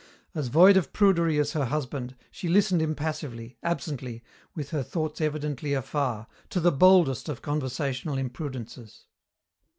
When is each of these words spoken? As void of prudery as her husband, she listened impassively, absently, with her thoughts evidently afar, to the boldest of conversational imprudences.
As 0.33 0.47
void 0.47 0.77
of 0.77 0.93
prudery 0.93 1.37
as 1.37 1.51
her 1.53 1.65
husband, 1.65 2.15
she 2.31 2.47
listened 2.49 2.81
impassively, 2.81 3.59
absently, 3.61 4.23
with 4.55 4.71
her 4.71 4.81
thoughts 4.81 5.21
evidently 5.21 5.75
afar, 5.75 6.25
to 6.49 6.59
the 6.59 6.71
boldest 6.71 7.29
of 7.29 7.43
conversational 7.43 8.17
imprudences. 8.17 9.05